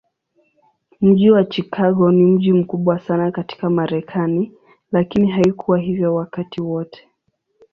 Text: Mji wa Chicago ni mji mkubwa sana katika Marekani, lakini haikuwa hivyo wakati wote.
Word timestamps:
Mji 1.01 1.31
wa 1.31 1.45
Chicago 1.51 2.11
ni 2.11 2.23
mji 2.25 2.53
mkubwa 2.53 2.99
sana 2.99 3.31
katika 3.31 3.69
Marekani, 3.69 4.53
lakini 4.91 5.31
haikuwa 5.31 5.79
hivyo 5.79 6.15
wakati 6.15 6.61
wote. 6.61 7.09